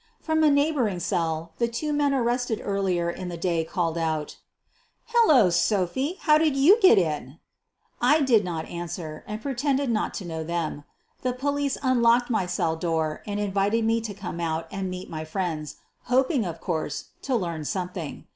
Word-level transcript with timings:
From 0.19 0.41
a 0.43 0.49
neighboring 0.49 0.99
cell 0.99 1.53
the 1.59 1.67
two 1.67 1.93
men 1.93 2.11
arrested 2.11 2.59
ear 2.59 2.81
lier 2.81 3.11
in 3.11 3.29
the 3.29 3.37
day 3.37 3.63
called 3.63 3.99
out:' 3.99 4.37
i 5.09 5.13
Hello, 5.15 5.51
Sophie, 5.51 6.17
how 6.21 6.39
did 6.39 6.55
you 6.55 6.79
get 6.81 6.97
in 6.97 7.23
1 7.29 7.39
''I 8.01 8.21
did 8.21 8.43
not 8.43 8.65
answer, 8.65 9.23
and 9.27 9.39
pretended 9.39 9.91
not 9.91 10.15
to 10.15 10.25
know 10.25 10.43
them. 10.43 10.85
The 11.21 11.33
police 11.33 11.77
unlocked 11.83 12.31
my 12.31 12.47
cell 12.47 12.75
door 12.75 13.21
and 13.27 13.39
invited 13.39 13.85
me 13.85 14.01
to 14.01 14.15
come 14.15 14.39
out 14.39 14.67
and 14.71 14.89
meet 14.89 15.07
my 15.07 15.23
friends, 15.23 15.75
hoping, 16.05 16.47
of 16.47 16.59
course, 16.59 17.09
to 17.21 17.35
learn 17.35 17.63
something. 17.63 18.25